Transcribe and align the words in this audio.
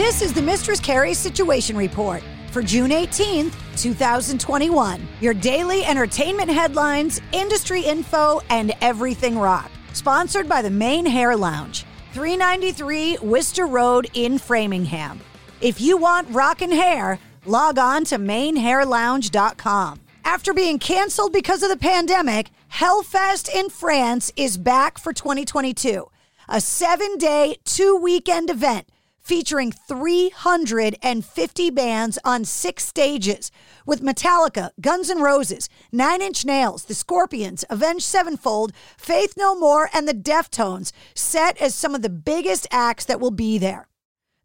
This 0.00 0.22
is 0.22 0.32
the 0.32 0.40
Mistress 0.40 0.80
Carrie 0.80 1.12
Situation 1.12 1.76
Report 1.76 2.22
for 2.52 2.62
June 2.62 2.90
18th, 2.90 3.52
2021. 3.76 5.06
Your 5.20 5.34
daily 5.34 5.84
entertainment 5.84 6.48
headlines, 6.48 7.20
industry 7.32 7.82
info, 7.82 8.40
and 8.48 8.72
everything 8.80 9.38
rock. 9.38 9.70
Sponsored 9.92 10.48
by 10.48 10.62
the 10.62 10.70
Mane 10.70 11.04
Hair 11.04 11.36
Lounge, 11.36 11.84
393 12.14 13.18
Worcester 13.18 13.66
Road 13.66 14.08
in 14.14 14.38
Framingham. 14.38 15.20
If 15.60 15.82
you 15.82 15.98
want 15.98 16.30
rockin' 16.30 16.72
hair, 16.72 17.18
log 17.44 17.78
on 17.78 18.04
to 18.06 18.16
manehairlounge.com. 18.16 20.00
After 20.24 20.54
being 20.54 20.78
canceled 20.78 21.34
because 21.34 21.62
of 21.62 21.68
the 21.68 21.76
pandemic, 21.76 22.48
Hellfest 22.72 23.54
in 23.54 23.68
France 23.68 24.32
is 24.34 24.56
back 24.56 24.96
for 24.96 25.12
2022. 25.12 26.10
A 26.48 26.60
seven 26.62 27.18
day, 27.18 27.56
two 27.64 27.96
weekend 27.96 28.48
event 28.48 28.86
featuring 29.22 29.72
350 29.72 31.70
bands 31.70 32.18
on 32.24 32.44
six 32.44 32.86
stages 32.86 33.50
with 33.86 34.02
Metallica, 34.02 34.70
Guns 34.80 35.10
N' 35.10 35.20
Roses, 35.20 35.68
Nine 35.92 36.22
Inch 36.22 36.44
Nails, 36.44 36.84
The 36.84 36.94
Scorpions, 36.94 37.64
Avenged 37.70 38.04
Sevenfold, 38.04 38.72
Faith 38.96 39.34
No 39.36 39.54
More, 39.54 39.90
and 39.92 40.08
the 40.08 40.14
Deftones 40.14 40.92
set 41.14 41.56
as 41.58 41.74
some 41.74 41.94
of 41.94 42.02
the 42.02 42.10
biggest 42.10 42.66
acts 42.70 43.04
that 43.04 43.20
will 43.20 43.30
be 43.30 43.58
there. 43.58 43.88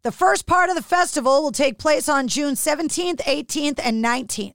The 0.02 0.12
first 0.12 0.46
part 0.46 0.70
of 0.70 0.76
the 0.76 0.82
festival 0.82 1.42
will 1.42 1.52
take 1.52 1.78
place 1.78 2.08
on 2.08 2.28
June 2.28 2.54
17th, 2.54 3.20
18th, 3.22 3.80
and 3.82 4.04
19th. 4.04 4.54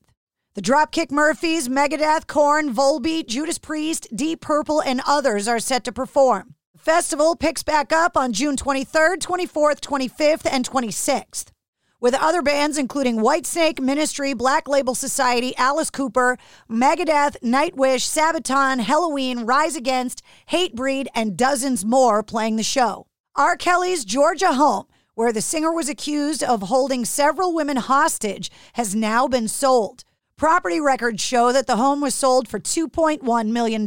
The 0.54 0.62
Dropkick 0.62 1.12
Murphys, 1.12 1.70
Megadeth, 1.70 2.28
Korn, 2.28 2.74
Volbeat, 2.74 3.28
Judas 3.28 3.58
Priest, 3.58 4.08
Deep 4.14 4.42
Purple, 4.42 4.82
and 4.82 5.02
others 5.08 5.48
are 5.48 5.60
set 5.60 5.84
to 5.86 5.92
perform. 5.92 6.56
Festival 6.82 7.36
picks 7.36 7.62
back 7.62 7.94
up 7.94 8.18
on 8.18 8.34
June 8.34 8.56
23rd, 8.56 9.18
24th, 9.18 9.82
25th, 9.82 10.48
and 10.52 10.68
26th. 10.68 11.52
With 12.00 12.16
other 12.16 12.42
bands 12.42 12.76
including 12.76 13.18
Whitesnake, 13.18 13.80
Ministry, 13.80 14.34
Black 14.34 14.68
Label 14.68 14.96
Society, 14.96 15.56
Alice 15.58 15.92
Cooper, 15.92 16.40
Megadeth, 16.68 17.38
Nightwish, 17.44 18.10
Sabaton, 18.10 18.82
Helloween, 18.82 19.48
Rise 19.48 19.76
Against, 19.76 20.24
Hatebreed, 20.50 21.06
and 21.14 21.38
dozens 21.38 21.86
more 21.86 22.24
playing 22.24 22.56
the 22.56 22.64
show. 22.64 23.06
R. 23.36 23.56
Kelly's 23.58 24.04
Georgia 24.04 24.54
home, 24.54 24.86
where 25.14 25.32
the 25.32 25.40
singer 25.40 25.72
was 25.72 25.88
accused 25.88 26.42
of 26.42 26.64
holding 26.64 27.06
several 27.06 27.54
women 27.54 27.78
hostage, 27.78 28.50
has 28.74 28.96
now 28.96 29.28
been 29.28 29.48
sold. 29.48 30.04
Property 30.36 30.82
records 30.82 31.22
show 31.22 31.52
that 31.52 31.68
the 31.68 31.76
home 31.76 32.02
was 32.02 32.16
sold 32.16 32.48
for 32.48 32.60
$2.1 32.60 33.52
million. 33.52 33.86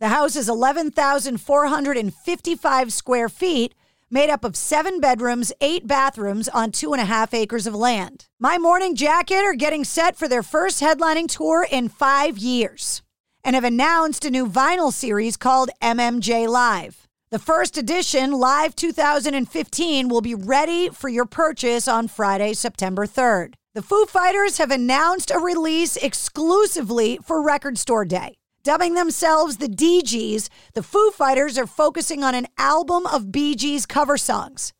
The 0.00 0.08
house 0.08 0.34
is 0.36 0.48
11,455 0.48 2.92
square 2.92 3.28
feet, 3.28 3.74
made 4.08 4.30
up 4.30 4.44
of 4.44 4.54
seven 4.54 5.00
bedrooms, 5.00 5.52
eight 5.60 5.88
bathrooms 5.88 6.48
on 6.48 6.70
two 6.70 6.92
and 6.92 7.02
a 7.02 7.04
half 7.04 7.34
acres 7.34 7.66
of 7.66 7.74
land. 7.74 8.26
My 8.38 8.58
Morning 8.58 8.94
Jacket 8.94 9.44
are 9.44 9.54
getting 9.54 9.82
set 9.82 10.16
for 10.16 10.28
their 10.28 10.44
first 10.44 10.80
headlining 10.80 11.26
tour 11.26 11.66
in 11.68 11.88
five 11.88 12.38
years 12.38 13.02
and 13.42 13.56
have 13.56 13.64
announced 13.64 14.24
a 14.24 14.30
new 14.30 14.46
vinyl 14.46 14.92
series 14.92 15.36
called 15.36 15.70
MMJ 15.82 16.46
Live. 16.46 17.08
The 17.30 17.40
first 17.40 17.76
edition, 17.76 18.30
Live 18.30 18.76
2015, 18.76 20.08
will 20.08 20.20
be 20.20 20.36
ready 20.36 20.90
for 20.90 21.08
your 21.08 21.26
purchase 21.26 21.88
on 21.88 22.06
Friday, 22.06 22.52
September 22.52 23.04
3rd. 23.04 23.54
The 23.74 23.82
Foo 23.82 24.06
Fighters 24.06 24.58
have 24.58 24.70
announced 24.70 25.32
a 25.32 25.40
release 25.40 25.96
exclusively 25.96 27.18
for 27.24 27.42
Record 27.42 27.78
Store 27.78 28.04
Day. 28.04 28.36
Dubbing 28.68 28.92
themselves 28.92 29.56
the 29.56 29.66
Dee 29.66 30.02
Gees, 30.02 30.50
the 30.74 30.82
Foo 30.82 31.10
Fighters 31.10 31.56
are 31.56 31.66
focusing 31.66 32.22
on 32.22 32.34
an 32.34 32.48
album 32.58 33.06
of 33.06 33.32
Gees 33.32 33.86
cover 33.86 34.18
songs, 34.18 34.74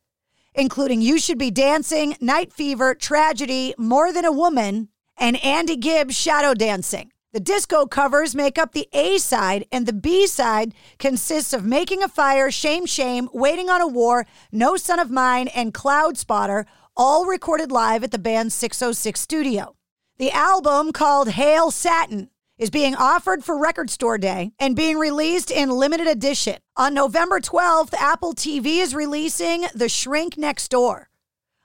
including 0.54 1.00
You 1.00 1.18
Should 1.18 1.38
Be 1.38 1.50
Dancing, 1.50 2.14
Night 2.20 2.52
Fever, 2.52 2.94
Tragedy, 2.94 3.72
More 3.78 4.12
Than 4.12 4.26
a 4.26 4.30
Woman, 4.30 4.90
and 5.16 5.42
Andy 5.42 5.74
Gibbs' 5.74 6.14
Shadow 6.14 6.52
Dancing. 6.52 7.10
The 7.32 7.40
disco 7.40 7.86
covers 7.86 8.34
make 8.34 8.58
up 8.58 8.72
the 8.72 8.90
A 8.92 9.16
side, 9.16 9.64
and 9.72 9.86
the 9.86 9.94
B 9.94 10.26
side 10.26 10.74
consists 10.98 11.54
of 11.54 11.64
Making 11.64 12.02
a 12.02 12.08
Fire, 12.08 12.50
Shame 12.50 12.84
Shame, 12.84 13.30
Waiting 13.32 13.70
on 13.70 13.80
a 13.80 13.88
War, 13.88 14.26
No 14.52 14.76
Son 14.76 14.98
of 14.98 15.10
Mine, 15.10 15.48
and 15.48 15.72
Cloud 15.72 16.18
Spotter, 16.18 16.66
all 16.94 17.24
recorded 17.24 17.72
live 17.72 18.04
at 18.04 18.10
the 18.10 18.18
band's 18.18 18.54
606 18.54 19.18
studio. 19.18 19.76
The 20.18 20.30
album, 20.30 20.92
called 20.92 21.30
Hail 21.30 21.70
Satin, 21.70 22.28
is 22.58 22.70
being 22.70 22.94
offered 22.96 23.44
for 23.44 23.56
Record 23.56 23.88
Store 23.88 24.18
Day 24.18 24.52
and 24.58 24.74
being 24.74 24.98
released 24.98 25.50
in 25.50 25.70
limited 25.70 26.08
edition. 26.08 26.56
On 26.76 26.92
November 26.92 27.40
12th, 27.40 27.94
Apple 27.94 28.34
TV 28.34 28.78
is 28.78 28.94
releasing 28.94 29.66
The 29.74 29.88
Shrink 29.88 30.36
Next 30.36 30.68
Door, 30.68 31.08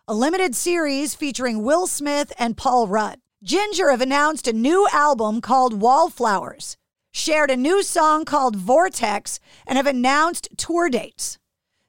a 0.07 0.13
limited 0.13 0.55
series 0.55 1.15
featuring 1.15 1.63
Will 1.63 1.87
Smith 1.87 2.31
and 2.37 2.55
Paul 2.55 2.87
Rudd. 2.87 3.19
Jinjer 3.43 3.89
have 3.91 4.01
announced 4.01 4.47
a 4.47 4.53
new 4.53 4.87
album 4.93 5.41
called 5.41 5.81
Wallflowers, 5.81 6.77
shared 7.11 7.49
a 7.49 7.57
new 7.57 7.81
song 7.81 8.23
called 8.23 8.55
Vortex, 8.55 9.39
and 9.65 9.77
have 9.77 9.87
announced 9.87 10.47
tour 10.57 10.89
dates. 10.89 11.39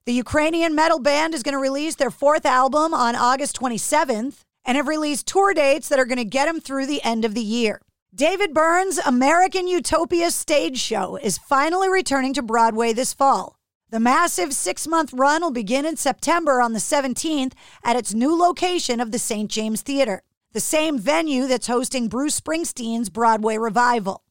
The 0.07 0.13
Ukrainian 0.13 0.75
metal 0.75 0.99
band 0.99 1.35
is 1.35 1.43
going 1.43 1.55
to 1.55 1.59
release 1.59 1.95
their 1.95 2.11
fourth 2.11 2.45
album 2.45 2.93
on 2.93 3.15
August 3.15 3.59
27th 3.59 4.41
and 4.65 4.77
have 4.77 4.89
released 4.89 5.27
tour 5.27 5.55
dates 5.55 5.89
that 5.89 5.99
are 5.99 6.05
going 6.05 6.19
to 6.19 6.25
get 6.25 6.47
them 6.47 6.61
through 6.61 6.87
the 6.87 7.03
end 7.03 7.25
of 7.25 7.35
the 7.35 7.43
year. 7.43 7.81
David 8.15 8.55
Byrne's 8.55 8.99
American 8.99 9.67
Utopia 9.67 10.31
stage 10.31 10.79
show 10.79 11.17
is 11.17 11.37
finally 11.37 11.89
returning 11.89 12.33
to 12.35 12.43
Broadway 12.43 12.93
this 12.93 13.13
fall. 13.13 13.59
The 13.91 13.99
massive 13.99 14.53
six 14.53 14.87
month 14.87 15.13
run 15.13 15.43
will 15.43 15.51
begin 15.51 15.85
in 15.85 15.97
September 15.97 16.61
on 16.61 16.75
the 16.75 16.79
17th 16.79 17.55
at 17.83 17.97
its 17.97 18.15
new 18.15 18.39
location 18.39 19.01
of 19.01 19.11
the 19.11 19.19
St. 19.19 19.51
James 19.51 19.83
Theater, 19.83 20.23
the 20.53 20.61
same 20.61 20.97
venue 20.97 21.49
that's 21.49 21.67
hosting 21.67 22.07
Bruce 22.07 22.39
Springsteen's 22.39 23.11
Broadway 23.11 23.59
revival. 23.59 24.23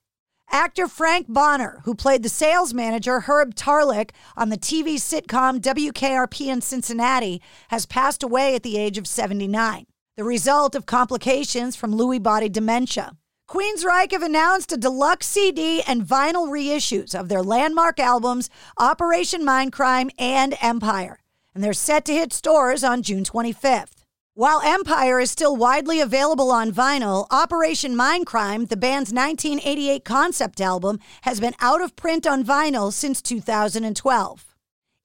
Actor 0.49 0.87
Frank 0.87 1.25
Bonner, 1.27 1.81
who 1.83 1.93
played 1.93 2.23
the 2.23 2.29
sales 2.29 2.73
manager 2.73 3.19
Herb 3.21 3.53
Tarlek 3.53 4.11
on 4.37 4.47
the 4.47 4.57
TV 4.57 4.95
sitcom 4.95 5.59
WKRP 5.59 6.47
in 6.47 6.61
Cincinnati, 6.61 7.41
has 7.67 7.85
passed 7.85 8.23
away 8.23 8.55
at 8.55 8.63
the 8.63 8.77
age 8.77 8.97
of 8.97 9.07
79, 9.07 9.87
the 10.15 10.23
result 10.23 10.73
of 10.73 10.85
complications 10.85 11.75
from 11.75 11.93
Lewy 11.93 12.23
body 12.23 12.47
dementia. 12.47 13.17
Queensryche 13.49 14.13
have 14.13 14.23
announced 14.23 14.71
a 14.71 14.77
deluxe 14.77 15.27
CD 15.27 15.81
and 15.81 16.03
vinyl 16.03 16.47
reissues 16.47 17.13
of 17.13 17.29
their 17.29 17.43
landmark 17.43 17.99
albums, 17.99 18.49
Operation 18.77 19.43
Mindcrime 19.43 20.09
and 20.17 20.55
Empire, 20.61 21.19
and 21.53 21.63
they're 21.63 21.73
set 21.73 22.05
to 22.05 22.13
hit 22.13 22.33
stores 22.33 22.83
on 22.83 23.03
June 23.03 23.23
25th. 23.23 24.05
While 24.33 24.61
Empire 24.63 25.19
is 25.19 25.29
still 25.29 25.55
widely 25.55 25.99
available 25.99 26.51
on 26.51 26.71
vinyl, 26.71 27.27
Operation 27.29 27.93
Mindcrime, 27.95 28.69
the 28.69 28.77
band's 28.77 29.13
1988 29.13 30.03
concept 30.03 30.59
album, 30.59 30.99
has 31.21 31.39
been 31.39 31.53
out 31.59 31.81
of 31.81 31.95
print 31.95 32.25
on 32.25 32.43
vinyl 32.43 32.91
since 32.91 33.21
2012. 33.21 34.55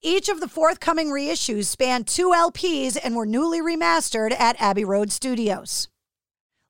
Each 0.00 0.28
of 0.28 0.40
the 0.40 0.48
forthcoming 0.48 1.08
reissues 1.08 1.66
span 1.66 2.04
two 2.04 2.30
LPs 2.30 2.96
and 3.02 3.16
were 3.16 3.26
newly 3.26 3.60
remastered 3.60 4.32
at 4.32 4.58
Abbey 4.62 4.84
Road 4.84 5.12
Studios. 5.12 5.88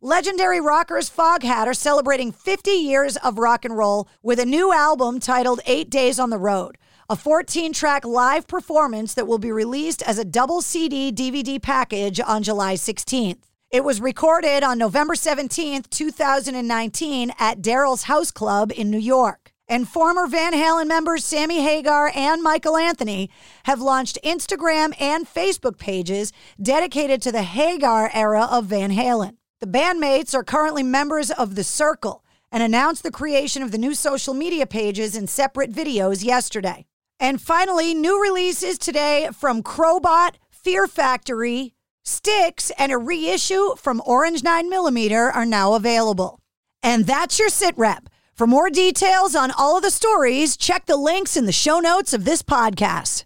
Legendary 0.00 0.61
rockers 0.61 1.11
Foghat 1.11 1.67
are 1.67 1.75
celebrating 1.75 2.31
50 2.31 2.71
years 2.71 3.17
of 3.17 3.37
rock 3.37 3.65
and 3.65 3.77
roll 3.77 4.09
with 4.23 4.39
a 4.39 4.47
new 4.47 4.73
album 4.73 5.19
titled 5.19 5.59
Eight 5.67 5.91
Days 5.91 6.21
on 6.21 6.31
the 6.31 6.39
Road, 6.39 6.79
a 7.11 7.17
14 7.17 7.73
track 7.73 8.05
live 8.05 8.47
performance 8.47 9.12
that 9.15 9.27
will 9.27 9.41
be 9.41 9.50
released 9.50 10.00
as 10.03 10.17
a 10.17 10.25
double 10.25 10.62
CD 10.62 11.11
DVD 11.11 11.61
package 11.61 12.21
on 12.21 12.45
July 12.45 12.75
16th. 12.75 13.41
It 13.73 13.83
was 13.83 14.00
recorded 14.00 14.62
on 14.62 14.79
November 14.79 15.15
17th, 15.15 15.91
2019, 15.91 17.33
at 17.37 17.61
Daryl's 17.61 18.05
House 18.05 18.31
Club 18.31 18.71
in 18.77 18.93
New 18.93 19.01
York. 19.01 19.53
And 19.67 19.89
former 19.89 20.29
Van 20.29 20.53
Halen 20.53 20.87
members 20.87 21.25
Sammy 21.25 21.61
Hagar 21.61 22.12
and 22.15 22.41
Michael 22.41 22.77
Anthony 22.77 23.31
have 23.65 23.81
launched 23.81 24.17
Instagram 24.23 24.94
and 25.01 25.27
Facebook 25.27 25.77
pages 25.77 26.33
dedicated 26.62 27.21
to 27.23 27.33
the 27.33 27.43
Hagar 27.43 28.12
era 28.15 28.47
of 28.49 28.67
Van 28.67 28.93
Halen. 28.93 29.38
The 29.60 29.66
bandmates 29.66 30.34
are 30.34 30.44
currently 30.44 30.84
members 30.84 31.32
of 31.32 31.56
The 31.56 31.64
Circle 31.64 32.25
and 32.52 32.62
announced 32.62 33.02
the 33.02 33.10
creation 33.10 33.60
of 33.60 33.72
the 33.72 33.78
new 33.78 33.93
social 33.93 34.32
media 34.32 34.66
pages 34.66 35.16
in 35.16 35.26
separate 35.26 35.72
videos 35.72 36.25
yesterday. 36.25 36.87
And 37.19 37.43
finally, 37.43 37.93
new 37.93 38.22
releases 38.22 38.78
today 38.78 39.31
from 39.37 39.64
Crowbot, 39.64 40.37
Fear 40.49 40.87
Factory, 40.87 41.75
Styx, 42.05 42.70
and 42.78 42.93
a 42.93 42.99
reissue 42.99 43.75
from 43.75 44.00
Orange 44.06 44.43
9mm 44.43 45.34
are 45.34 45.44
now 45.44 45.75
available. 45.75 46.38
And 46.81 47.05
that's 47.05 47.40
your 47.40 47.49
sit 47.49 47.76
rep. 47.76 48.08
For 48.34 48.46
more 48.46 48.70
details 48.70 49.34
on 49.34 49.50
all 49.50 49.76
of 49.76 49.82
the 49.82 49.90
stories, 49.90 50.56
check 50.56 50.87
the 50.87 50.96
links 50.96 51.37
in 51.37 51.46
the 51.46 51.52
show 51.52 51.81
notes 51.81 52.12
of 52.12 52.25
this 52.25 52.43
podcast. 52.43 53.25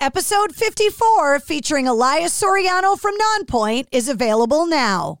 Episode 0.00 0.54
54, 0.54 1.40
featuring 1.40 1.86
Elias 1.86 2.42
Soriano 2.42 2.98
from 2.98 3.14
Nonpoint, 3.18 3.86
is 3.92 4.08
available 4.08 4.66
now. 4.66 5.20